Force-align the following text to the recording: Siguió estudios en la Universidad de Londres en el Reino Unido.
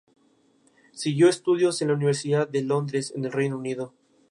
Siguió 0.93 1.29
estudios 1.29 1.79
en 1.83 1.89
la 1.89 1.93
Universidad 1.93 2.49
de 2.49 2.63
Londres 2.63 3.13
en 3.15 3.25
el 3.25 3.31
Reino 3.31 3.55
Unido. 3.59 3.93